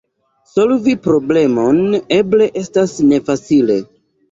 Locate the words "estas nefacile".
2.65-3.81